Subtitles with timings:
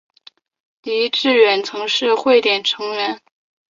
[0.81, 3.21] 狄志远曾是汇点成员。